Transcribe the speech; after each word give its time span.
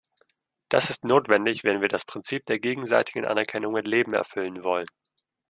Das 0.69 0.89
ist 0.89 1.05
notwendig, 1.05 1.63
wenn 1.63 1.79
wir 1.81 1.87
das 1.87 2.05
Prinzip 2.05 2.47
der 2.47 2.57
gegenseitigen 2.57 3.23
Anerkennung 3.23 3.73
mit 3.73 3.85
Leben 3.85 4.15
erfüllen 4.15 4.63
wollen. 4.63 4.87